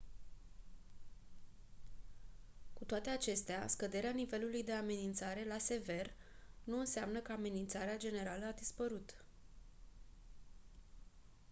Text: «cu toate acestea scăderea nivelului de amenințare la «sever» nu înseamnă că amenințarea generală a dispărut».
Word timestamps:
«cu 2.73 2.83
toate 2.85 3.09
acestea 3.09 3.67
scăderea 3.67 4.11
nivelului 4.11 4.63
de 4.63 4.71
amenințare 4.71 5.45
la 5.47 5.57
«sever» 5.57 6.13
nu 6.63 6.79
înseamnă 6.79 7.19
că 7.19 7.31
amenințarea 7.31 7.97
generală 7.97 8.45
a 8.45 8.51
dispărut». 8.57 9.15